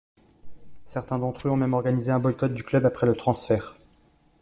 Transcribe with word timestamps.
Certains 0.83 1.19
d’entre 1.19 1.47
eux 1.47 1.51
ont 1.51 1.57
même 1.57 1.75
organisé 1.75 2.11
un 2.11 2.17
boycott 2.17 2.51
du 2.51 2.63
club 2.63 2.87
après 2.87 3.05
le 3.05 3.13
transfert. 3.13 3.75